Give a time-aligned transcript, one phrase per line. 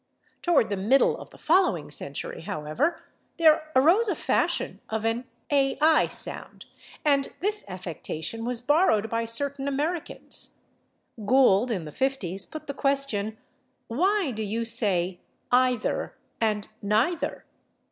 [0.41, 3.03] Toward the middle of the following century, however,
[3.37, 6.65] there arose a fashion of an /ai/ sound,
[7.05, 10.57] and this affectation was borrowed by certain Americans.
[11.23, 13.37] Gould, in the 50's, put the question,
[13.89, 15.19] "Why do you say
[15.51, 17.45] /i/ ther and /ni/ ther?"